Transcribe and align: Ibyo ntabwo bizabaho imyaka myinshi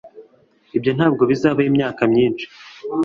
Ibyo 0.77 0.91
ntabwo 0.97 1.23
bizabaho 1.29 1.69
imyaka 1.71 2.01
myinshi 2.11 2.45